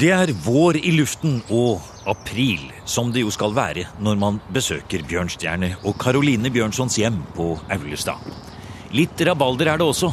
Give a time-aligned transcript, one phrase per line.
[0.00, 5.04] Det er vår i luften og april, som det jo skal være når man besøker
[5.04, 8.24] Bjørnstjerne og Karoline Bjørnsons hjem på Aulestad.
[8.96, 10.08] Litt rabalder er det også,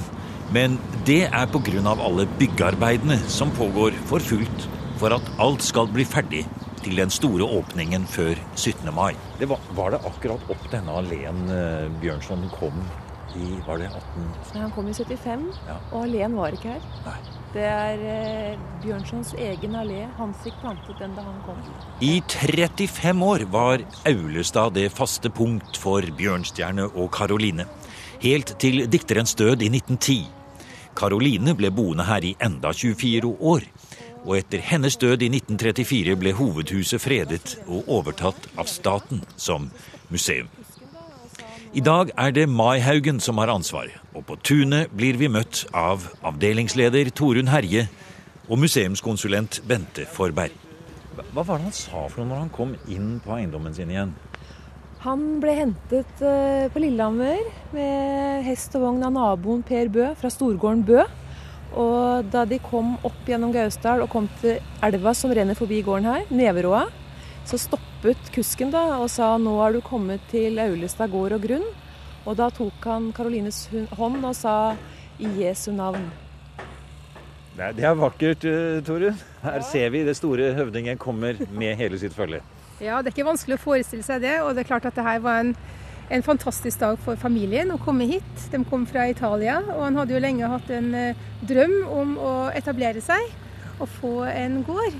[0.51, 0.75] men
[1.07, 1.95] det er pga.
[1.95, 4.67] alle byggearbeidene som pågår for fullt
[4.99, 6.43] for at alt skal bli ferdig
[6.83, 8.93] til den store åpningen før 17.
[8.93, 9.15] mai.
[9.39, 12.83] Det var, var, det akkurat opp denne alleen eh, Bjørnson kom
[13.37, 14.23] i Var det 18...
[14.55, 15.75] Nei, han kom i 75, Ja.
[15.93, 16.87] og alleen var ikke her.
[17.05, 17.38] Nei.
[17.49, 20.03] Det er eh, Bjørnsons egen allé.
[20.19, 21.57] Han fikk plantet den da han kom.
[22.05, 27.65] I 35 år var Aulestad det faste punkt for Bjørnstjerne og Karoline.
[28.21, 30.19] Helt til dikterens død i 1910.
[30.99, 33.65] Karoline ble boende her i enda 24 år.
[34.27, 39.71] Og etter hennes død i 1934 ble hovedhuset fredet og overtatt av staten som
[40.11, 40.51] museum.
[41.73, 46.03] I dag er det Maihaugen som har ansvaret, og på tunet blir vi møtt av
[46.27, 47.85] avdelingsleder Torunn Herje
[48.49, 50.51] og museumskonsulent Bente Forberg.
[51.31, 54.11] Hva var det han sa for noe når han kom inn på eiendommen sin igjen?
[55.05, 57.39] Han ble hentet eh, på Lillehammer
[57.71, 61.05] med hest og vogn av naboen Per Bø fra storgården Bø.
[61.79, 66.09] Og da de kom opp gjennom Gausdal og kom til elva som renner forbi gården
[66.09, 66.87] her, Neveråa,
[67.47, 71.69] så stoppet kusken da og sa nå har du kommet til Aulestad gård og grunn.
[72.25, 73.67] Og da tok han Karolines
[73.97, 74.55] hånd og sa
[75.19, 76.09] i Jesu navn.
[77.59, 79.17] Det er vakkert, eh, Torunn.
[79.43, 82.39] Her ser vi det store høvdingen kommer med hele sitt følge.
[82.79, 84.37] Ja, det er ikke vanskelig å forestille seg det.
[84.41, 85.53] Og det er klart at det her var en,
[86.09, 88.47] en fantastisk dag for familien å komme hit.
[88.53, 92.33] De kom fra Italia, og han hadde jo lenge hatt en eh, drøm om å
[92.55, 93.27] etablere seg
[93.79, 94.95] og få en gård.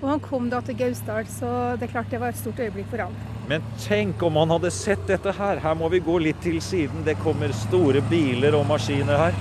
[0.00, 2.88] Og han kom da til Gausdal, så det er klart det var et stort øyeblikk
[2.88, 3.37] for han.
[3.48, 5.60] Men tenk om han hadde sett dette her.
[5.64, 7.00] Her må vi gå litt til siden.
[7.06, 9.38] Det kommer store biler og maskiner her.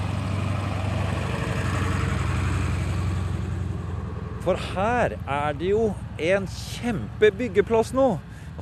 [4.47, 5.89] For her er det jo
[6.23, 8.13] en kjempebyggeplass nå.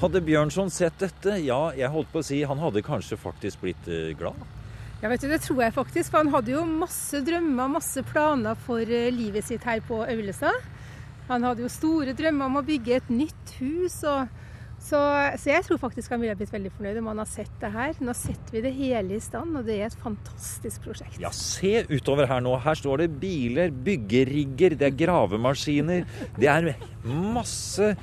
[0.01, 3.85] Hadde Bjørnson sett dette, ja, jeg holdt på å si, han hadde kanskje faktisk blitt
[3.87, 4.41] eh, glad.
[5.03, 8.57] Ja, vet du, Det tror jeg faktisk, for han hadde jo masse drømmer, masse planer
[8.65, 10.57] for eh, livet sitt her på Aulestad.
[11.29, 14.01] Han hadde jo store drømmer om å bygge et nytt hus.
[14.09, 14.25] og
[14.85, 14.99] så,
[15.41, 17.95] så jeg tror faktisk han ville blitt veldig fornøyd om han har sett det her.
[18.05, 21.17] Nå setter vi det hele i stand, og det er et fantastisk prosjekt.
[21.23, 22.53] Ja, se utover her nå.
[22.61, 26.05] Her står det biler, byggerigger, det er gravemaskiner.
[26.37, 26.69] Det er
[27.01, 27.95] masse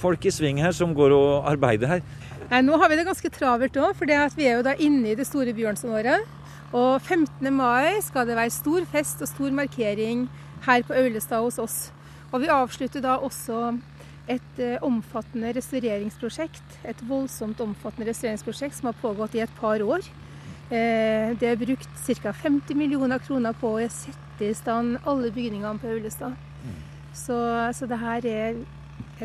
[0.00, 2.04] folk i sving her som går og arbeider her.
[2.50, 5.18] Nei, nå har vi det ganske travelt òg, for vi er jo da inne i
[5.18, 6.24] det store Bjørnsonåret.
[6.72, 7.52] Og 15.
[7.52, 10.24] mai skal det være stor fest og stor markering
[10.64, 11.78] her på Aulestad hos oss.
[12.30, 13.74] Og vi avslutter da også
[14.30, 16.80] et eh, omfattende restaureringsprosjekt.
[16.88, 20.06] Et voldsomt omfattende restaureringsprosjekt som har pågått i et par år.
[20.70, 22.32] Eh, det er brukt ca.
[22.32, 26.36] 50 millioner kroner på å sette i stand alle bygningene på Aulestad.
[27.16, 27.36] Så,
[27.74, 28.60] så det her er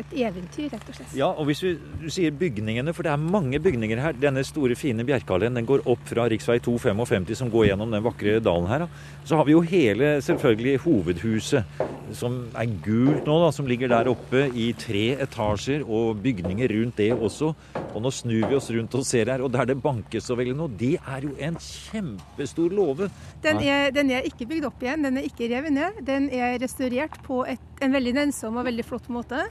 [0.02, 1.14] et eventyr, rett og slett.
[1.18, 4.16] Ja, og hvis vi, du sier bygningene, for det er mange bygninger her.
[4.20, 6.38] Denne store, fine Bjerkehallen den går opp fra rv.
[6.66, 8.86] 255 som går gjennom den vakre dalen her.
[8.86, 9.22] Da.
[9.26, 11.84] Så har vi jo hele, selvfølgelig, hovedhuset
[12.14, 17.00] som er gult nå, da, som ligger der oppe i tre etasjer, og bygninger rundt
[17.00, 17.52] det også.
[17.96, 20.56] Og nå snur vi oss rundt og ser her, og der det bankes så veldig
[20.58, 23.10] nå, det er jo en kjempestor låve.
[23.44, 23.64] Den
[23.96, 25.98] den er ikke bygd opp igjen, den er ikke revet ned.
[26.06, 29.42] Den er restaurert på et, en veldig nennsom og veldig flott måte.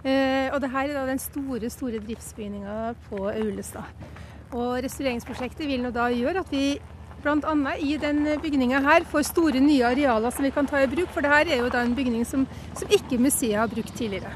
[0.00, 3.84] Eh, og det her er da den store store driftsbygninga på Aulestad.
[4.50, 6.80] Og Restaureringsprosjektet vil nå da gjøre at vi
[7.20, 7.74] bl.a.
[7.76, 11.12] i den bygninga her får store nye arealer som vi kan ta i bruk.
[11.12, 14.32] For det her er jo da en bygning som, som ikke museet har brukt tidligere.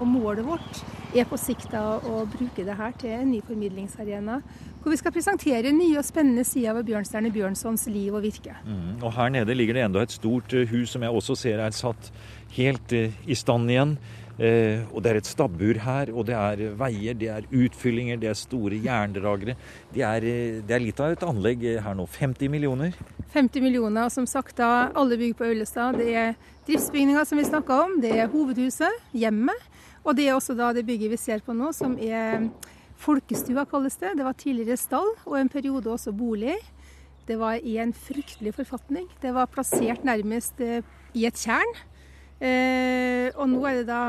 [0.00, 0.82] Og målet vårt
[1.16, 4.38] er på sikt da å bruke det her til en ny formidlingsarena.
[4.80, 8.54] Hvor vi skal presentere nye og spennende sider ved Bjørnstjerne Bjørnsons liv og virke.
[8.64, 11.60] Mm, og her nede ligger det enda et stort eh, hus som jeg også ser
[11.60, 12.12] er satt
[12.56, 13.98] helt eh, i stand igjen.
[14.40, 18.30] Eh, og det er et stabbur her, og det er veier, det er utfyllinger, det
[18.30, 19.56] er store jerndragere.
[19.92, 22.06] Det er, eh, det er litt av et anlegg eh, her nå.
[22.08, 22.96] 50 millioner.
[23.34, 26.00] 50 millioner, og som sagt da, alle bygg på Aulestad.
[26.00, 26.32] Det er
[26.66, 29.68] driftsbygninger som vi snakka om, det er hovedhuset, hjemmet.
[30.08, 32.48] Og det er også da det bygget vi ser på nå, som er
[33.00, 34.16] folkestua, kalles det.
[34.16, 36.56] Det var tidligere stall, og en periode også bolig.
[37.28, 39.04] Det var i en fryktelig forfatning.
[39.20, 40.80] Det var plassert nærmest eh,
[41.12, 41.76] i et tjern.
[42.40, 44.02] Eh, og nå er det da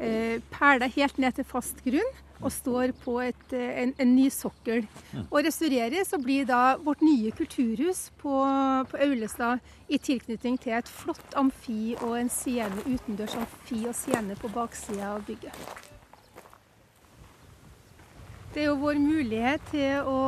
[0.00, 2.10] eh, perla helt ned til fast grunn
[2.40, 4.86] og står på et, eh, en, en ny sokkel.
[5.28, 8.32] Og restaureres og blir da vårt nye kulturhus på,
[8.90, 14.36] på Aulestad i tilknytning til et flott amfi og en scene utendørs amfi og scene
[14.40, 15.86] på baksida av bygget.
[18.54, 20.20] Det er jo vår mulighet til å,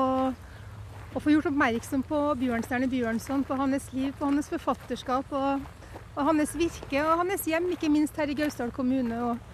[1.10, 5.64] å få gjort oppmerksom på Bjørnstjerne Bjørnson, på hans liv, på hans forfatterskap og
[6.12, 9.16] og hans virke og hans hjem, ikke minst her i Gausdal kommune.
[9.30, 9.51] Og,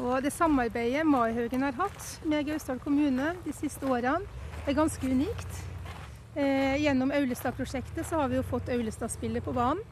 [0.00, 4.24] og det samarbeidet Maihaugen har hatt med Gausdal kommune de siste årene,
[4.66, 5.64] er ganske unikt.
[6.34, 9.82] Eh, gjennom Aulestad-prosjektet så har vi jo fått Aulestad-spillet på banen.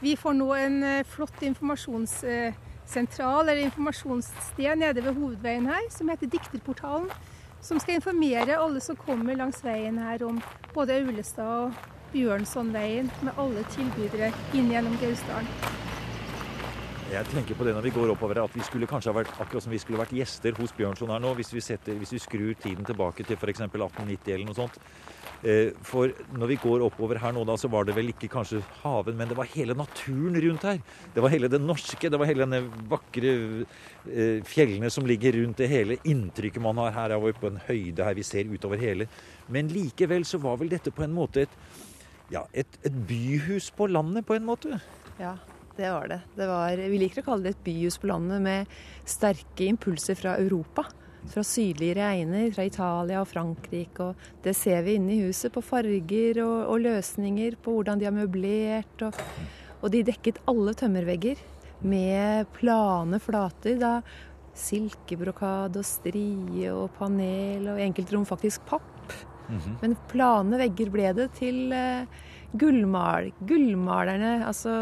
[0.00, 6.26] Vi får nå en eh, flott informasjonssentral, eller informasjonssted nede ved hovedveien her, som heter
[6.30, 7.10] Dikterportalen.
[7.60, 10.40] Som skal informere alle som kommer langs veien her om
[10.72, 11.72] både Aulestad og
[12.14, 15.48] Bjørnsonveien, med alle tilbydere inn gjennom Gausdalen.
[17.10, 19.64] Jeg tenker på det når vi går oppover at vi skulle kanskje ha vært akkurat
[19.64, 22.52] som vi skulle vært gjester hos Bjørnson her nå, hvis vi, setter, hvis vi skrur
[22.62, 23.64] tiden tilbake til f.eks.
[23.66, 24.78] 1890 eller noe sånt.
[25.42, 28.62] Eh, for når vi går oppover her nå, da, så var det vel ikke kanskje
[28.84, 30.78] haven, men det var hele naturen rundt her.
[31.10, 33.36] Det var hele det norske, det var hele denne vakre
[34.06, 35.98] eh, fjellene som ligger rundt det hele.
[36.06, 39.10] Inntrykket man har her er vi på en høyde her vi ser utover hele.
[39.50, 41.62] Men likevel så var vel dette på en måte et,
[42.30, 44.78] ja, et, et byhus på landet, på en måte.
[45.18, 45.40] Ja,
[45.76, 46.20] det var det.
[46.36, 50.36] det var, vi liker å kalle det et byhus på landet med sterke impulser fra
[50.40, 50.86] Europa.
[51.30, 54.06] Fra sydlige regner, fra Italia og Frankrike.
[54.06, 58.08] Og det ser vi inne i huset på farger og, og løsninger, på hvordan de
[58.08, 59.04] har møblert.
[59.04, 59.20] Og,
[59.80, 61.42] og de dekket alle tømmervegger
[61.84, 63.76] med plane flater.
[63.80, 64.00] da
[64.60, 69.14] Silkebrokade og strie og panel, og i enkelte rom faktisk papp.
[69.48, 69.76] Mm -hmm.
[69.80, 72.06] Men plane vegger ble det til eh,
[72.58, 74.72] gullmal, gullmalerne, altså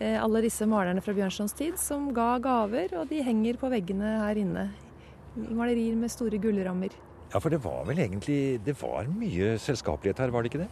[0.00, 4.16] eh, alle disse malerne fra Bjørnsons tid, som ga gaver, og de henger på veggene
[4.24, 4.68] her inne.
[5.36, 6.94] Malerier med store gullrammer.
[7.32, 10.68] Ja, for det var vel egentlig Det var mye selskapelighet her, var det ikke det?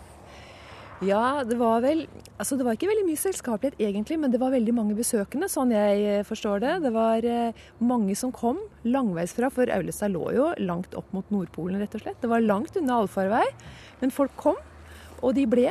[1.02, 2.04] Ja, det var vel
[2.38, 5.74] Altså, det var ikke veldig mye selskapelighet egentlig, men det var veldig mange besøkende, sånn
[5.74, 6.74] jeg eh, forstår det.
[6.86, 11.82] Det var eh, mange som kom langveisfra, for Aulestad lå jo langt opp mot Nordpolen,
[11.82, 12.20] rett og slett.
[12.22, 13.44] Det var langt unna allfarvei,
[14.00, 14.58] men folk kom,
[15.20, 15.68] og de ble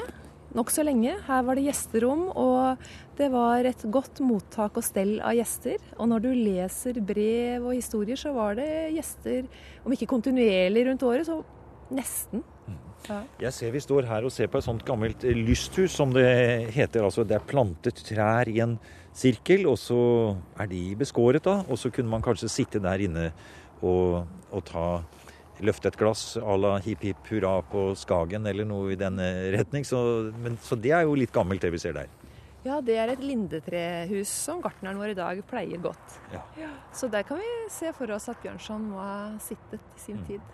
[0.58, 1.16] nokså lenge.
[1.28, 2.86] Her var det gjesterom, og
[3.18, 5.82] det var et godt mottak og stell av gjester.
[5.98, 9.46] Og når du leser brev og historier, så var det gjester,
[9.84, 11.42] om ikke kontinuerlig rundt året, så
[11.94, 12.44] nesten.
[13.10, 13.20] Ja.
[13.42, 17.04] Jeg ser vi står her og ser på et sånt gammelt lysthus, som det heter.
[17.04, 18.78] Altså det er plantet trær i en
[19.14, 20.00] sirkel, og så
[20.60, 21.60] er de beskåret, da.
[21.68, 23.28] Og så kunne man kanskje sitte der inne
[23.84, 24.24] og,
[24.54, 24.88] og ta
[25.62, 29.22] løfte et glass à la hipp hipp hurra på Skagen eller noe i den
[29.54, 29.86] retning.
[29.86, 30.00] Så,
[30.42, 32.10] men, så det er jo litt gammelt, det vi ser der.
[32.64, 36.18] Ja, det er et lindetrehus som gartneren vår i dag pleier godt.
[36.32, 36.42] Ja.
[36.62, 40.22] Ja, så der kan vi se for oss at Bjørnson må ha sittet i sin
[40.22, 40.28] mm.
[40.30, 40.54] tid.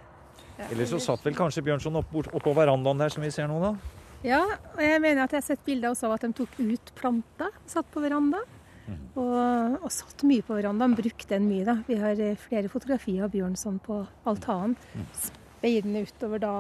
[0.58, 3.60] Ja, eller så satt vel kanskje Bjørnson oppå opp verandaen der som vi ser nå,
[3.62, 4.00] da?
[4.26, 4.42] Ja,
[4.74, 7.54] og jeg mener at jeg har sett bilder også av at de tok ut planta,
[7.70, 8.42] satt på veranda.
[9.20, 11.66] Og, og, satt mye på verandaen, brukte den mye.
[11.68, 11.80] da.
[11.88, 14.78] Vi har eh, flere fotografier av Bjørnson på altanen.
[15.60, 16.54] Speidende utover da.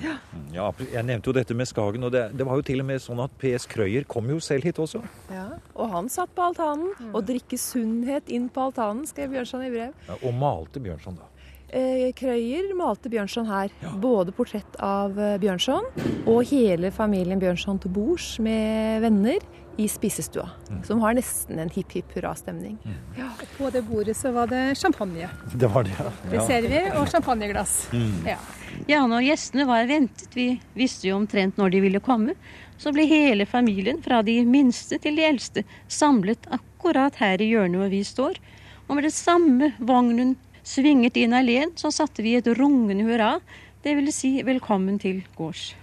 [0.00, 0.14] Ja.
[0.54, 0.68] ja.
[0.92, 3.20] Jeg nevnte jo dette med Skagen, og det, det, var jo til og med sånn
[3.24, 5.02] at PS Krøyer kom jo selv hit også.
[5.34, 6.92] Ja, Og han satt på altanen.
[7.12, 10.06] Og drikke sunnhet inn på altanen, skrev Bjørnson i brev.
[10.08, 11.28] Ja, og malte Bjørnson, da.
[11.68, 13.72] Eh, Krøyer malte Bjørnson her.
[13.82, 13.92] Ja.
[14.00, 15.84] Både portrett av eh, Bjørnson
[16.24, 19.44] og hele familien Bjørnson til bords med venner
[19.78, 20.48] i spisestua.
[20.70, 20.78] Mm.
[20.88, 22.78] Som har nesten en hipp hipp hurra-stemning.
[22.82, 22.96] Mm.
[23.20, 23.28] Ja,
[23.58, 25.28] på det bordet så var det champagne.
[25.54, 26.14] Det var det, ja.
[26.32, 26.80] Det ser vi.
[26.98, 27.76] Og champagneglass.
[27.92, 28.16] Mm.
[28.32, 28.38] Ja.
[28.88, 32.34] ja, når gjestene var ventet, vi visste jo omtrent når de ville komme,
[32.78, 37.82] så ble hele familien, fra de minste til de eldste, samlet akkurat her i hjørnet
[37.82, 38.42] hvor vi står.
[38.88, 40.34] Og med det samme vognen
[40.66, 43.36] svinget inn alene, så satte vi et rungende hurra.
[43.82, 45.74] Det ville si velkommen til gårds.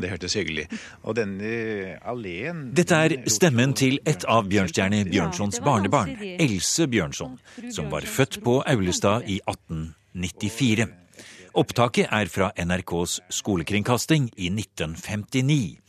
[0.00, 0.66] Det hørtes hyggelig
[1.02, 7.36] Og denne alleen Dette er stemmen til et av Bjørnstjerne Bjørnsons barnebarn, Else Bjørnson,
[7.74, 10.88] som var født på Aulestad i 1894.
[11.58, 15.80] Opptaket er fra NRKs skolekringkasting i 1959.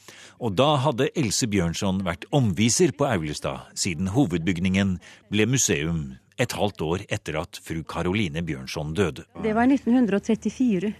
[0.42, 4.98] Og da hadde Else Bjørnson vært omviser på Aulestad, siden hovedbygningen
[5.30, 6.02] ble museum
[6.42, 9.26] et halvt år etter at fru Karoline Bjørnson døde.
[9.44, 10.94] Det var 1934.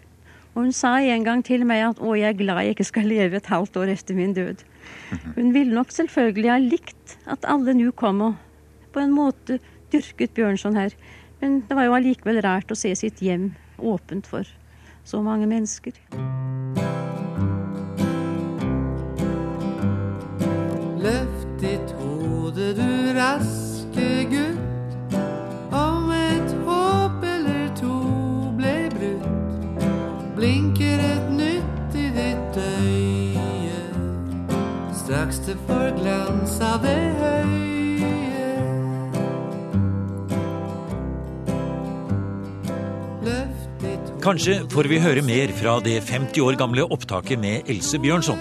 [0.52, 3.08] Og hun sa en gang til meg at å, jeg er glad jeg ikke skal
[3.08, 4.66] leve et halvt år etter min død.
[5.38, 8.40] Hun ville nok selvfølgelig ha likt at alle nå kom og
[8.92, 9.62] på en måte
[9.94, 10.96] dyrket Bjørnson her.
[11.40, 14.48] Men det var jo allikevel rart å se sitt hjem åpent for
[15.08, 15.96] så mange mennesker.
[21.02, 24.51] Løft ditt hode, du raske gutt.
[35.52, 38.12] Det får glans av det høye.
[44.24, 48.40] Kanskje får vi høre mer fra det 50 år gamle opptaket med Else Bjørnson.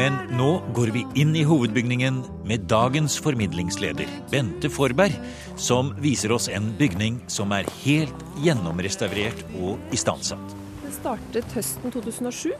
[0.00, 5.20] Men nå går vi inn i hovedbygningen med dagens formidlingsleder, Bente Forberg,
[5.60, 10.56] som viser oss en bygning som er helt gjennomrestaurert og istandsatt.
[10.80, 12.54] Det startet høsten 2007.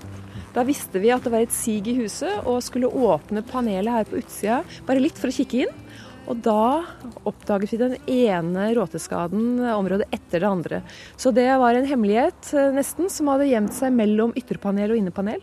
[0.55, 4.09] Da visste vi at det var et sig i huset, og skulle åpne panelet her
[4.09, 5.85] på utsida bare litt for å kikke inn.
[6.29, 6.85] Og da
[7.29, 10.81] oppdaget vi den ene råteskaden området etter det andre.
[11.17, 15.41] Så det var en hemmelighet eh, nesten som hadde gjemt seg mellom ytterpanel og innepanel.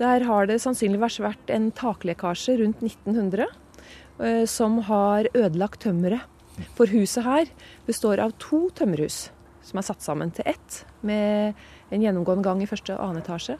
[0.00, 6.28] Der har det sannsynligvis vært en taklekkasje rundt 1900 eh, som har ødelagt tømmeret.
[6.76, 7.48] For huset her
[7.86, 9.30] består av to tømmerhus
[9.64, 11.56] som er satt sammen til ett, med
[11.92, 13.58] en gjennomgående gang i første og annen etasje.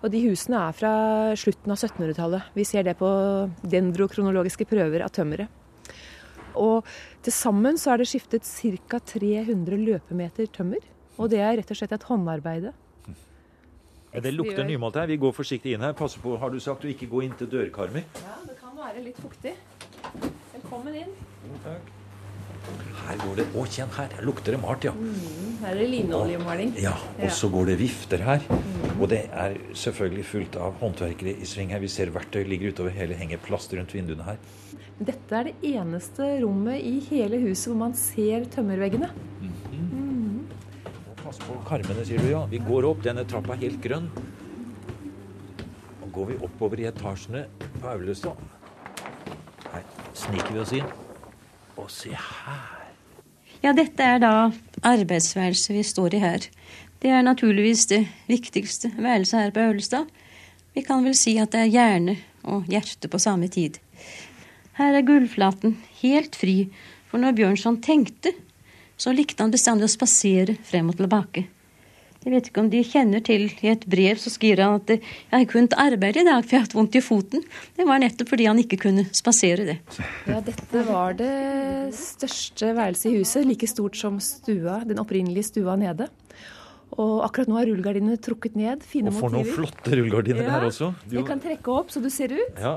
[0.00, 0.92] Og de husene er fra
[1.36, 2.52] slutten av 1700-tallet.
[2.56, 3.08] Vi ser det på
[3.62, 5.50] dendrokronologiske prøver av tømmeret.
[6.58, 6.86] Og
[7.22, 8.98] til sammen så er det skiftet ca.
[8.98, 10.82] 300 løpemeter tømmer.
[11.20, 12.72] Og det er rett og slett et håndarbeide.
[14.10, 15.06] Ja, det lukter nymalt her.
[15.06, 15.94] Vi går forsiktig inn her.
[15.94, 18.08] Pass på, har du sagt, å ikke gå inn til dørkarmer.
[18.24, 19.54] Ja, det kan være litt fuktig.
[20.56, 21.16] Velkommen inn.
[21.62, 21.99] Takk.
[23.10, 24.12] Her går det Å, kjenn her!
[24.14, 24.92] Her lukter det malt, ja.
[25.60, 26.74] Her er det linoljemaling.
[26.80, 28.44] Ja, Og så går det vifter her.
[29.00, 31.80] Og det er selvfølgelig fullt av håndverkere i sving her.
[31.82, 34.38] Vi ser verktøy ligger utover hele, henger plast rundt vinduene her.
[35.00, 39.08] Dette er det eneste rommet i hele huset hvor man ser tømmerveggene.
[41.10, 42.44] Og Pass på karmene, sier du ja.
[42.50, 43.02] Vi går opp.
[43.04, 44.10] Denne trappa er helt grønn.
[46.04, 47.46] Og går vi oppover i etasjene
[47.80, 48.36] på Aulestad
[49.70, 50.92] Her sniker vi oss inn.
[51.80, 52.60] Og se her.
[53.60, 54.32] Ja, dette er da
[54.86, 56.46] arbeidsværelset vi står i her.
[57.00, 60.08] Det er naturligvis det viktigste værelset her på Aulestad.
[60.76, 63.80] Vi kan vel si at det er hjerne og hjerte på samme tid.
[64.78, 66.70] Her er gulvflaten helt fri,
[67.10, 68.32] for når Bjørnson tenkte,
[69.00, 71.46] så likte han bestandig å spasere frem og tilbake.
[72.20, 75.00] Jeg vet ikke om de kjenner til I et brev så skriver han at 'jeg
[75.32, 77.44] har ikke kunnet arbeide i dag, for jeg har hatt vondt i foten'.
[77.76, 79.78] Det var nettopp fordi han ikke kunne spasere det.
[80.28, 85.76] Ja, dette var det største værelset i huset, like stort som stua, den opprinnelige stua
[85.76, 86.08] nede.
[86.92, 88.82] Og akkurat nå er rullegardinene trukket ned.
[88.82, 90.92] Fine Og for noen flotte rullegardiner Ja, her også.
[91.08, 92.58] Du- Jeg kan trekke opp så du ser ut.
[92.60, 92.76] Ja.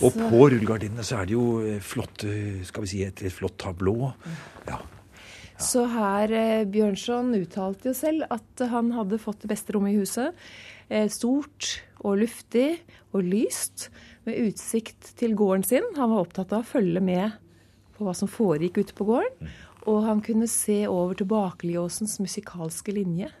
[0.00, 3.32] Og på rullegardinene så er det jo flotte, flott, eh, skal vi si, et, et
[3.32, 4.12] flott tablå.
[4.68, 4.76] Ja.
[5.58, 10.02] Så her eh, Bjørnson uttalte jo selv at han hadde fått det beste rommet i
[10.04, 10.36] huset.
[10.86, 12.78] Eh, stort og luftig
[13.10, 13.88] og lyst,
[14.28, 15.86] med utsikt til gården sin.
[15.96, 17.34] Han var opptatt av å følge med
[17.96, 19.50] på hva som foregikk ute på gården.
[19.90, 23.32] Og han kunne se over til Bakeliåsens musikalske linje.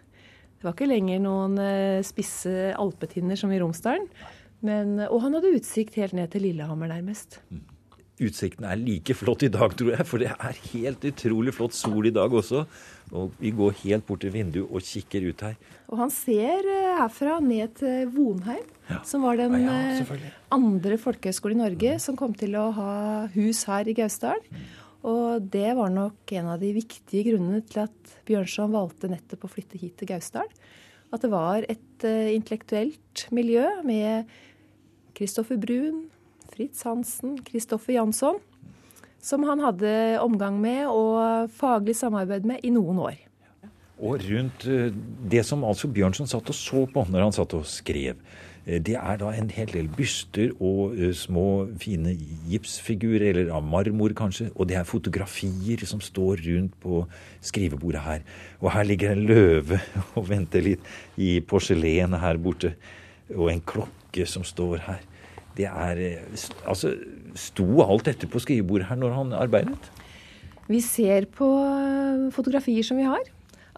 [0.58, 4.08] Det var ikke lenger noen eh, spisse alpetinner som i Romsdalen.
[4.66, 7.38] Men, og han hadde utsikt helt ned til Lillehammer, nærmest.
[8.18, 12.08] Utsikten er like flott i dag, tror jeg, for det er helt utrolig flott sol
[12.08, 12.64] i dag også.
[13.14, 15.54] Og vi går helt bort til vinduet og kikker ut her.
[15.88, 19.02] Og han ser eh, herfra ned til Vonheim, Ja.
[19.04, 22.92] som var den Ja, ja, eh, andre folkehøyskolen i Norge som kom til å ha
[23.34, 24.40] hus her i Gausdal.
[25.04, 29.52] Og det var nok en av de viktige grunnene til at Bjørnson valgte nettopp å
[29.52, 30.48] flytte hit til Gausdal.
[31.12, 34.26] At det var et eh, intellektuelt miljø med
[35.14, 36.08] Kristoffer Brun,
[36.58, 38.40] Fritz Hansen, Kristoffer Jansson,
[39.22, 43.18] som han hadde omgang med og faglig samarbeid med i noen år.
[44.02, 44.88] Og rundt eh,
[45.30, 48.18] det som altså Bjørnson satt og så på når han satt og skrev,
[48.66, 52.16] eh, det er da en hel del byster og eh, små, fine
[52.50, 54.48] gipsfigurer, eller av marmor kanskje.
[54.56, 57.04] Og det er fotografier som står rundt på
[57.38, 58.26] skrivebordet her.
[58.58, 59.78] Og her ligger en løve
[60.18, 62.74] og venter litt i porselenet her borte.
[63.36, 65.06] Og en klokke som står her.
[65.58, 66.94] Det er eh, Altså,
[67.38, 69.90] sto alt dette på skrivebordet her når han arbeidet?
[70.68, 73.28] Vi ser på eh, fotografier som vi har,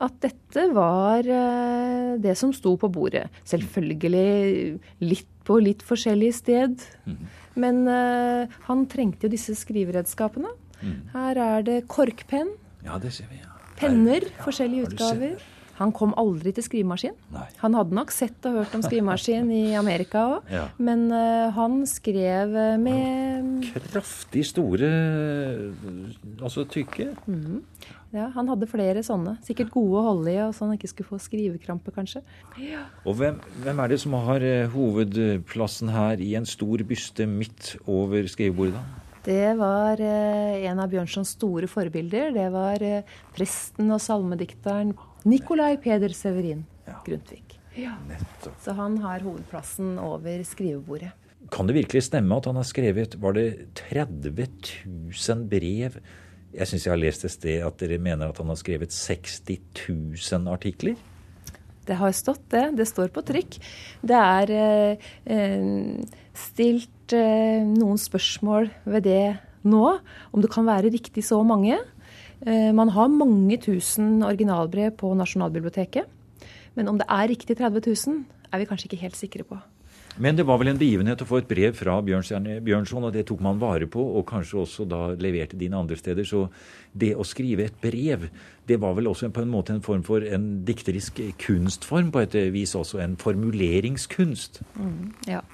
[0.00, 3.28] at dette var eh, det som sto på bordet.
[3.48, 6.82] Selvfølgelig litt på litt forskjellig sted.
[7.58, 10.52] Men eh, han trengte jo disse skriveredskapene.
[11.14, 12.54] Her er det korkpenn,
[12.86, 13.40] Ja, det ser vi.
[13.42, 13.50] ja.
[13.76, 15.40] penner, Ja, forskjellige utgaver.
[15.80, 17.14] Han kom aldri til skrivemaskin.
[17.32, 17.46] Nei.
[17.62, 20.66] Han hadde nok sett og hørt om skrivemaskin i Amerika òg, Ja.
[20.78, 24.90] men uh, han skrev eh, med kraftig store
[26.40, 27.10] Altså tykke.
[28.12, 29.36] Ja, han hadde flere sånne.
[29.46, 32.22] Sikkert gode å holde i, og så han ikke skulle få skrivekrampe, kanskje.
[33.06, 37.76] Og hvem, hvem er det som har eh, hovedplassen her i en stor byste midt
[37.86, 39.06] over skrivebordet, da?
[39.20, 42.32] Det var eh, en av Bjørnsons store forbilder.
[42.34, 43.02] Det var eh,
[43.36, 46.98] presten og salmedikteren Nikolai Peder Severin Ja.
[47.06, 47.44] Grundtvig.
[47.78, 47.94] Ja.
[48.64, 51.12] Så han har hovedplassen over skrivebordet.
[51.52, 54.48] Kan det virkelig stemme at han har skrevet Var det 30
[54.84, 56.00] 000 brev?
[56.50, 59.60] Jeg syns jeg har lest et sted at dere mener at han har skrevet 60
[59.88, 60.98] 000 artikler?
[61.86, 62.64] Det har stått, det.
[62.78, 63.56] Det står på trykk.
[64.02, 69.24] Det er eh, eh, stilt eh, noen spørsmål ved det
[69.66, 69.86] nå,
[70.30, 71.78] om det kan være riktig så mange.
[72.46, 76.08] Eh, man har mange tusen originalbrev på Nasjonalbiblioteket.
[76.78, 79.58] Men om det er riktig 30 000, er vi kanskje ikke helt sikre på.
[80.20, 83.22] Men det var vel en begivenhet å få et brev fra Bjørnstjerne Bjørnson, og det
[83.28, 86.26] tok man vare på, og kanskje også da leverte dine andre steder.
[86.26, 86.48] Så
[86.92, 88.26] det å skrive et brev,
[88.66, 92.36] det var vel også på en måte en form for en dikterisk kunstform, på et
[92.52, 94.60] vis også en formuleringskunst?
[94.74, 95.44] Mm, ja,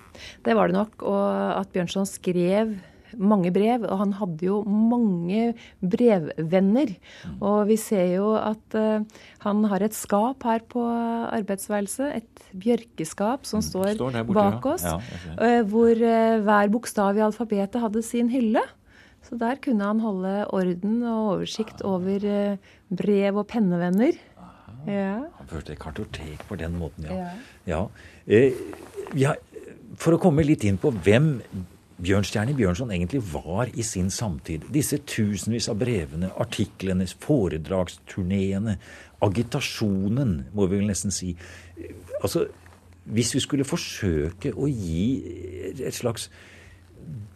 [0.46, 1.04] det var det nok.
[1.04, 1.24] Og
[1.60, 2.78] at Bjørnson skrev
[3.18, 6.94] mange brev, og han hadde jo mange brevvenner.
[7.40, 9.04] Og vi ser jo at uh,
[9.44, 13.68] han har et skap her på arbeidsværelset, et bjørkeskap som mm.
[13.68, 14.96] står, står borte, bak oss, ja.
[15.32, 18.64] Ja, uh, hvor uh, hver bokstav i alfabetet hadde sin hylle.
[19.26, 22.22] Så der kunne han holde orden og oversikt over
[22.94, 24.14] brev og pennevenner.
[24.86, 25.26] Ja.
[25.38, 27.30] Han førte et kartotek på den måten, ja.
[27.66, 27.80] ja.
[28.26, 28.54] Eh,
[29.18, 29.34] ja.
[29.98, 31.40] For å komme litt inn på hvem
[31.96, 34.66] Bjørnstjerne Bjørnson egentlig var i sin samtid.
[34.72, 38.76] Disse tusenvis av brevene, artiklene, foredragsturneene,
[39.24, 41.32] agitasjonen, må vi vel nesten si.
[42.20, 42.44] Altså,
[43.06, 45.06] hvis vi skulle forsøke å gi
[45.86, 46.28] et slags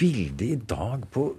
[0.00, 1.30] bilde i dag på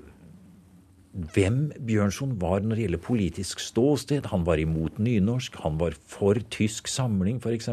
[1.11, 4.29] hvem Bjørnson var når det gjelder politisk ståsted.
[4.31, 7.69] Han var imot nynorsk, han var for tysk samling f.eks.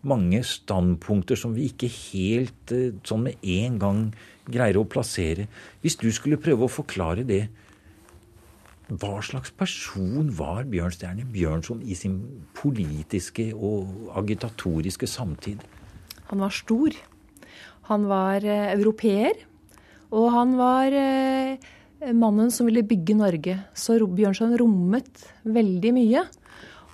[0.00, 4.02] Mange standpunkter som vi ikke helt eh, sånn med en gang
[4.48, 5.48] greier å plassere.
[5.84, 7.42] Hvis du skulle prøve å forklare det,
[8.88, 12.22] hva slags person var Bjørnstjerne Bjørnson i sin
[12.56, 15.60] politiske og agitatoriske samtid?
[16.30, 16.96] Han var stor.
[17.92, 19.44] Han var eh, europeer.
[20.08, 21.68] Og han var eh,
[22.00, 23.56] mannen som ville bygge Norge.
[23.74, 26.24] Så Bjørnson rommet veldig mye.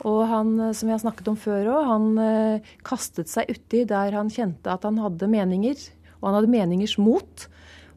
[0.05, 3.85] Og han, eh, som jeg har snakket om før òg, han eh, kastet seg uti
[3.89, 5.77] der han kjente at han hadde meninger.
[6.21, 7.47] Og han hadde meningers mot.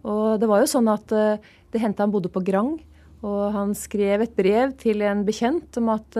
[0.07, 1.41] Og det var jo sånn at eh,
[1.73, 2.77] det hendte han bodde på Grang.
[3.25, 6.17] Og han skrev et brev til en bekjent at,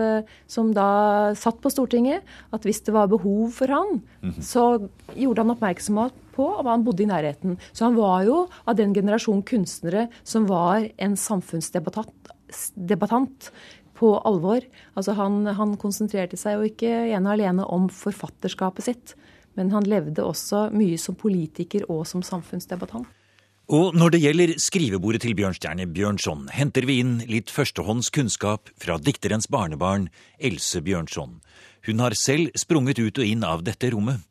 [0.50, 4.42] som da satt på Stortinget, at hvis det var behov for han, -hmm.
[4.42, 7.58] så gjorde han oppmerksom på og han bodde i nærheten.
[7.72, 13.50] Så han var jo av den generasjon kunstnere som var en samfunnsdebattant
[13.98, 14.60] på alvor.
[14.94, 19.06] Altså han, han konsentrerte seg jo ikke ene og alene om forfatterskapet sitt,
[19.58, 23.08] men han levde også mye som politiker og som samfunnsdebattant.
[23.68, 28.96] Og når det gjelder skrivebordet til Bjørnstjerne Bjørnson, henter vi inn litt førstehånds kunnskap fra
[28.96, 30.06] dikterens barnebarn
[30.40, 31.34] Else Bjørnson.
[31.84, 34.24] Hun har selv sprunget ut og inn av dette rommet.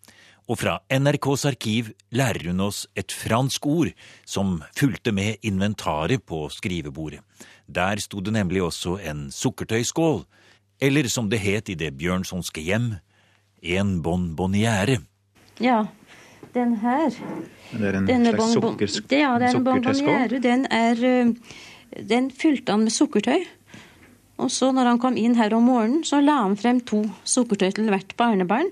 [0.48, 3.92] Og fra NRKs arkiv lærer hun oss et fransk ord
[4.24, 7.20] som fulgte med inventaret på skrivebordet.
[7.68, 10.24] Der sto det nemlig også en sukkertøyskål,
[10.80, 12.94] eller som det het i det bjørnsonske hjem,
[13.62, 15.02] en bonbonniere.
[15.60, 15.86] Ja,
[16.54, 17.10] den her
[17.72, 20.40] Det er en Denne slags sukker, ja, det er en bonbonniere.
[20.40, 21.34] Den er eh,
[22.10, 23.44] Den fylte han med sukkertøy.
[24.38, 27.72] Og så når han kom inn her om morgenen, så la han frem to sukkertøy
[27.74, 28.70] til hvert barnebarn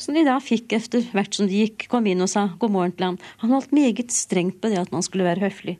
[0.00, 2.94] som de da fikk etter hvert som de gikk, kom inn og sa god morgen
[2.96, 3.18] til ham.
[3.42, 5.78] Han holdt meget strengt på det at man skulle være høflig.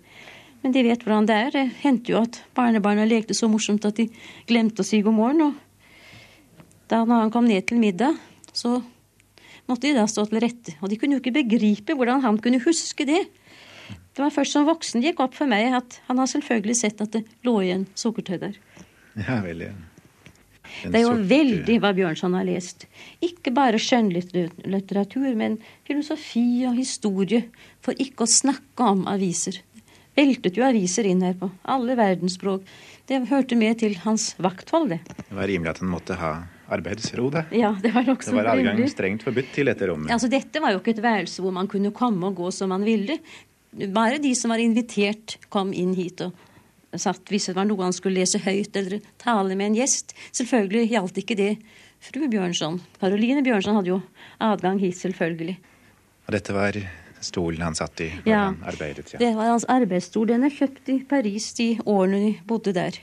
[0.62, 1.52] Men de vet hvordan det er.
[1.54, 4.08] Det hendte jo at barnebarna lekte så morsomt at de
[4.48, 5.50] glemte å si god morgen.
[5.50, 8.16] Og da han kom ned til middag,
[8.56, 8.80] så
[9.68, 10.76] måtte de da stå til rette.
[10.80, 13.26] Og de kunne jo ikke begripe hvordan han kunne huske det.
[14.16, 17.02] Det var først som voksen det gikk opp for meg at han har selvfølgelig sett
[17.04, 18.56] at det lå igjen sukkertøy der.
[19.20, 19.70] Ja, veldig.
[20.84, 22.86] Det er jo veldig hva Bjørnson har lest.
[23.24, 25.56] Ikke bare skjønnlitteratur, men
[25.88, 27.46] filosofi og historie.
[27.84, 29.62] For ikke å snakke om aviser.
[30.16, 32.64] Veltet jo aviser inn her på alle verdensspråk.
[33.06, 35.00] Det hørte med til hans vakthold, det.
[35.18, 36.32] Det var rimelig at han måtte ha
[36.72, 37.44] arbeidsro, det.
[37.54, 40.10] Ja, Det var også Det var adgang strengt forbudt til dette rommet.
[40.10, 42.84] Altså, dette var jo ikke et værelse hvor man kunne komme og gå som man
[42.86, 43.20] ville.
[43.92, 46.32] Bare de som var invitert, kom inn hit og
[47.02, 50.14] satt hvis det var noe han skulle lese høyt eller tale med en gjest.
[50.36, 51.52] Selvfølgelig gjaldt ikke det
[52.04, 52.80] fru Bjørnson.
[53.00, 54.00] Karoline Bjørnson hadde jo
[54.42, 55.56] adgang hit, selvfølgelig.
[56.26, 56.78] Og dette var
[57.24, 59.12] stolen han satt i når ja, han arbeidet?
[59.14, 60.28] Ja, det var hans arbeidsstol.
[60.30, 62.98] Den er kjøpt i Paris de årene de bodde der.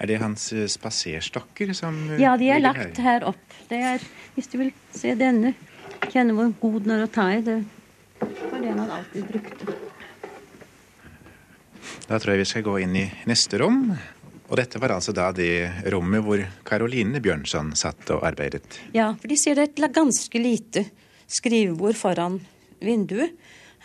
[0.00, 3.26] Er det hans uh, spaserstokker som uh, Ja, de er lagt her?
[3.28, 3.58] opp.
[3.68, 5.52] Det er, hvis du vil se denne,
[6.08, 7.42] kjenne hvor god den er å ta i.
[7.44, 7.58] Det
[8.20, 9.76] var det han alltid brukte.
[12.08, 13.84] Da tror jeg vi skal gå inn i neste rom.
[14.50, 18.80] Og dette var altså da det rommet hvor Caroline Bjørnson satt og arbeidet.
[18.96, 20.88] Ja, for de ser det et ganske lite
[21.30, 22.40] skrivebord foran
[22.82, 23.36] vinduet.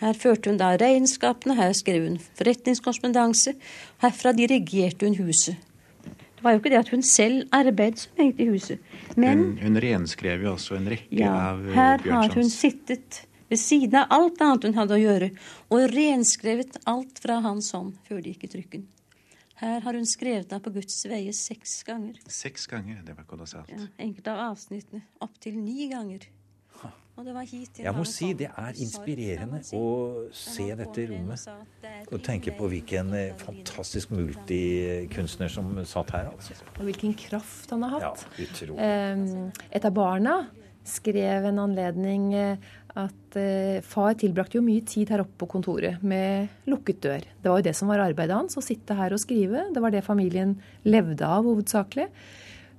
[0.02, 3.54] Her førte hun da regnskapene, her skrev hun forretningskorrespondanse.
[4.02, 5.56] Herfra dirigerte hun huset.
[6.36, 8.90] Det var jo ikke det at hun selv arbeidet som egentlig i huset.
[9.16, 13.22] Men Hun, hun renskrev jo også en rekke ja, av eh, her har hun sittet
[13.50, 15.30] ved siden av alt annet hun hadde å gjøre,
[15.70, 18.86] og renskrevet alt fra hans hånd før det gikk i trykken.
[19.56, 22.18] Her har hun skrevet av på Guds veie seks ganger.
[22.28, 22.98] Seks ganger.
[23.06, 23.70] Det var kolossalt.
[23.72, 26.26] Ja, enkelte av avsnittene opptil ni ganger.
[27.16, 29.72] Og det var hit Jeg må si det er inspirerende si.
[29.80, 31.46] å se dette rommet
[32.12, 36.28] og tenke på hvilken eh, fantastisk multikunstner som satt her.
[36.34, 36.52] altså.
[36.76, 38.26] Og hvilken kraft han har Ja, hatt.
[38.38, 38.78] utrolig.
[38.78, 40.46] Eh, Et av barna
[40.84, 42.56] skrev en anledning eh,
[42.96, 47.26] at eh, far tilbrakte jo mye tid her oppe på kontoret med lukket dør.
[47.42, 49.66] Det var jo det som var arbeidet hans, å sitte her og skrive.
[49.74, 50.56] Det var det familien
[50.88, 52.08] levde av hovedsakelig.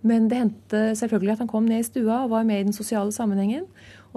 [0.07, 2.75] Men det hendte selvfølgelig at han kom ned i stua og var med i den
[2.75, 3.65] sosiale sammenhengen.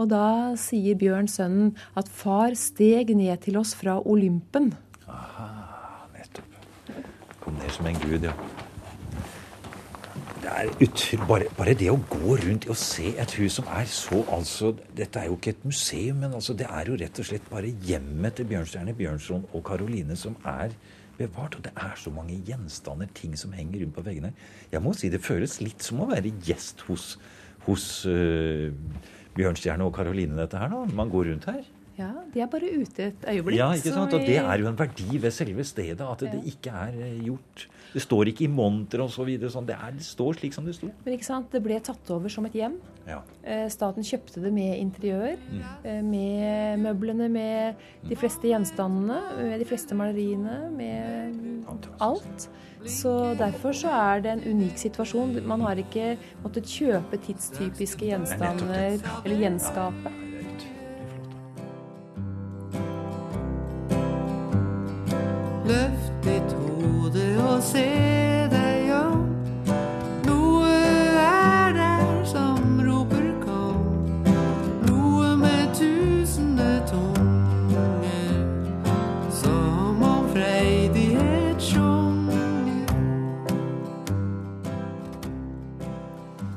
[0.00, 4.72] Og da sier Bjørn sønnen at far steg ned til oss fra Olympen.
[5.08, 5.50] Aha,
[6.16, 6.58] Nettopp.
[7.40, 8.36] Kom ned som en gud, ja.
[10.50, 15.20] Bare, bare det å gå rundt og se et hus som er så altså Dette
[15.20, 18.38] er jo ikke et museum, men altså, det er jo rett og slett bare hjemmet
[18.38, 20.74] til Bjørnstjerne Bjørnson og Karoline som er
[21.20, 21.54] bevart.
[21.58, 24.32] Og det er så mange gjenstander, ting som henger rundt på veggene.
[24.72, 27.12] Jeg må si det føles litt som å være gjest hos,
[27.68, 28.70] hos uh,
[29.36, 31.62] Bjørnstjerne og Karoline, dette her, når man går rundt her.
[32.00, 33.58] Ja, De er bare ute et øyeblikk.
[33.58, 34.14] Ja, ikke sant?
[34.16, 37.66] Og det er jo en verdi ved selve stedet, at det ikke er eh, gjort
[37.92, 39.50] Det står ikke i monter og så videre.
[39.50, 39.66] Sånn.
[39.66, 40.90] Det, er, det står slik som det sto.
[41.04, 42.76] Men ikke sant, det ble tatt over som et hjem.
[43.08, 43.20] Ja.
[43.42, 45.62] Eh, Staten kjøpte det med interiør, Mm.
[45.84, 47.74] eh, med møblene, med
[48.08, 52.00] de fleste gjenstandene, med de fleste maleriene, med Fantastisk.
[52.00, 52.48] alt.
[52.86, 55.34] Så derfor så er det en unik situasjon.
[55.44, 60.14] Man har ikke måttet kjøpe tidstypiske gjenstander eller gjenskape.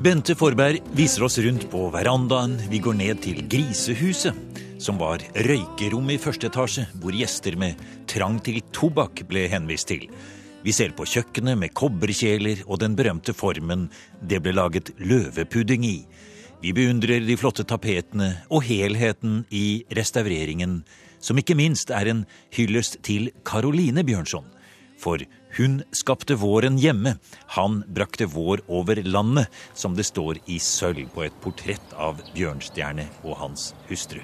[0.04, 2.58] Bente Forberg viser oss rundt på verandaen.
[2.68, 4.36] Vi går ned til Grisehuset,
[4.76, 7.80] som var røykerommet i første etasje, hvor gjester med
[8.12, 10.10] trang til tobakk ble henvist til.
[10.66, 13.86] Vi ser på kjøkkenet med kobberkjeler og den berømte formen
[14.20, 15.96] det ble laget løvepudding i.
[16.60, 20.82] Vi beundrer de flotte tapetene og helheten i restaureringen,
[21.24, 22.26] som ikke minst er en
[22.58, 24.52] hyllest til Caroline Bjørnson.
[25.00, 25.24] For
[25.58, 27.16] hun skapte våren hjemme,
[27.56, 33.08] han brakte vår over landet, som det står i sølv på et portrett av Bjørnstjerne
[33.24, 34.22] og hans hustru.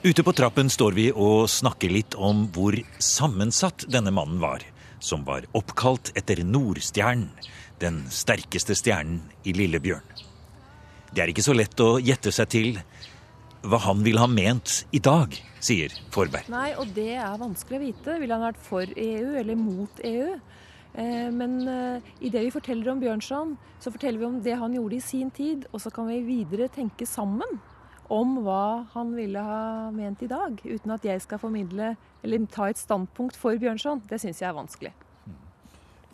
[0.00, 4.62] Ute på trappen står vi og snakker litt om hvor sammensatt denne mannen var,
[5.00, 7.28] som var oppkalt etter Nordstjernen,
[7.80, 10.04] den sterkeste stjernen i Lillebjørn.
[11.10, 12.80] Det er ikke så lett å gjette seg til
[13.62, 16.48] hva han vil ha ment i dag, sier Forberg.
[16.52, 18.16] Nei, og det er vanskelig å vite.
[18.22, 20.38] Ville han vært for EU eller mot EU?
[20.94, 24.74] Eh, Men eh, i det vi forteller om Bjørnson, så forteller vi om det han
[24.74, 25.68] gjorde i sin tid.
[25.72, 27.60] Og så kan vi videre tenke sammen
[28.10, 30.56] om hva han ville ha ment i dag.
[30.64, 31.94] Uten at jeg skal formidle
[32.24, 34.02] eller ta et standpunkt for Bjørnson.
[34.08, 34.92] Det syns jeg er vanskelig.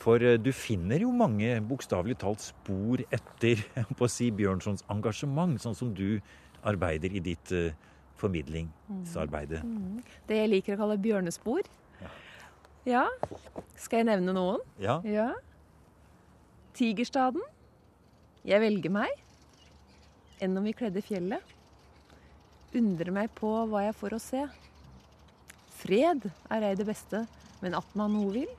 [0.03, 3.63] For eh, du finner jo mange bokstavelig talt spor etter
[3.97, 6.21] på å si, Bjørnsons engasjement, sånn som du
[6.67, 7.71] arbeider i ditt uh,
[8.21, 9.61] formidlingsarbeide.
[10.29, 11.67] Det jeg liker å kalle bjørnespor.
[12.87, 13.09] Ja,
[13.75, 14.63] skal jeg nevne noen?
[14.79, 15.01] Ja.
[15.03, 15.31] Ja.
[16.79, 17.43] Tigerstaden.
[18.47, 19.11] Jeg velger meg.
[20.39, 21.43] Enn om vi kledde fjellet.
[22.77, 24.45] Undrer meg på hva jeg får å se.
[25.81, 27.25] Fred er ei det beste,
[27.63, 28.55] men at man noe vil.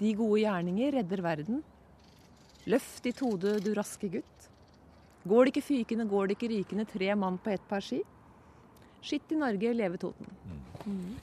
[0.00, 1.60] De gode gjerninger redder verden.
[2.70, 4.48] Løft ditt hode, du raske gutt.
[5.28, 8.02] Går det ikke fykende, går det ikke rykende, tre mann på ett par ski.
[9.04, 10.26] Skitt i Norge, leve Toten.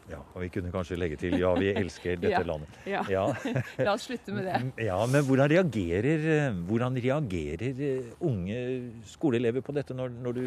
[0.10, 0.18] ja.
[0.34, 2.42] Og vi kunne kanskje legge til ja, vi elsker dette Ja.
[2.46, 2.78] landet.
[2.90, 3.02] Ja.
[3.10, 3.24] Ja.
[3.86, 4.86] La oss slutte med det.
[4.86, 8.58] ja, men hvordan reagerer, eh, hvordan reagerer eh, unge
[9.06, 10.46] skoleelever på dette når, når du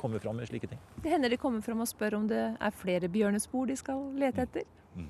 [0.00, 0.80] kommer fram med slike ting?
[1.02, 4.44] Det hender de kommer fram og spør om det er flere bjørnespor de skal lete
[4.48, 4.64] etter.
[4.96, 5.08] Mm.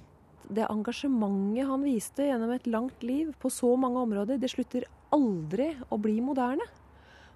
[0.53, 5.73] Det engasjementet han viste gjennom et langt liv på så mange områder, det slutter aldri
[5.91, 6.67] å bli moderne.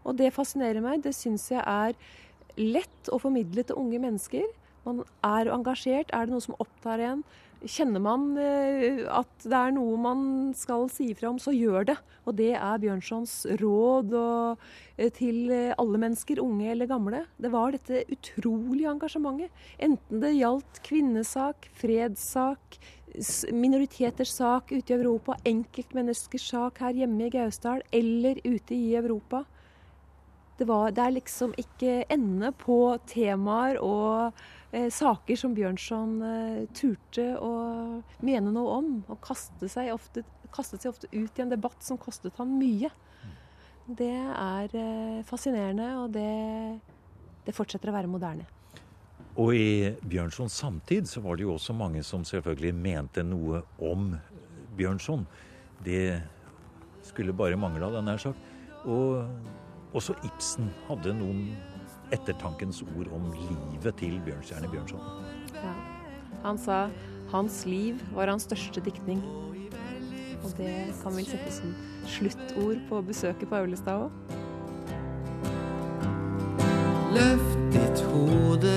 [0.06, 1.02] Og det fascinerer meg.
[1.04, 1.96] Det syns jeg er
[2.56, 4.46] lett å formidle til unge mennesker.
[4.86, 6.12] Man er engasjert.
[6.14, 7.24] Er det noe som opptar en?
[7.66, 10.20] Kjenner man eh, at det er noe man
[10.54, 11.96] skal si fra om, så gjør det.
[12.28, 14.66] Og det er Bjørnsons råd og,
[15.00, 17.24] eh, til alle mennesker, unge eller gamle.
[17.40, 19.64] Det var dette utrolige engasjementet.
[19.82, 22.78] Enten det gjaldt kvinnesak, fredssak,
[23.56, 29.46] minoriteters sak ute i Europa, enkeltmenneskers sak her hjemme i Gausdal eller ute i Europa.
[30.56, 34.32] Det, var, det er liksom ikke ende på temaer og
[34.72, 37.52] eh, saker som Bjørnson eh, turte å
[38.24, 38.90] mene noe om.
[39.12, 42.88] Og kaste seg ofte, kastet seg ofte ut i en debatt som kostet ham mye.
[43.86, 46.30] Det er eh, fascinerende, og det,
[47.46, 48.48] det fortsetter å være moderne.
[49.36, 54.14] Og i Bjørnsons samtid så var det jo også mange som selvfølgelig mente noe om
[54.78, 55.26] Bjørnson.
[55.84, 56.16] Det
[57.04, 58.52] skulle bare mangle, hadde jeg nær sagt.
[58.88, 59.26] Og
[59.96, 61.56] også Ibsen hadde noen
[62.14, 65.00] ettertankens ord om livet til Bjørnstjerne Bjørnson.
[65.56, 65.72] Ja.
[66.44, 66.86] Han sa
[67.32, 69.22] hans liv var hans største diktning.
[70.44, 71.72] Og det kan vel settes som
[72.06, 74.10] sluttord på besøket på Aulestad òg.
[77.16, 78.76] Løft ditt hode,